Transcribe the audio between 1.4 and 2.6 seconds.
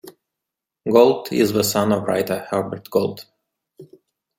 the son of writer